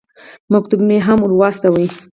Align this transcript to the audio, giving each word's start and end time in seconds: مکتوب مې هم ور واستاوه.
مکتوب 0.53 0.79
مې 0.87 0.97
هم 1.07 1.19
ور 1.21 1.31
واستاوه. 1.35 1.85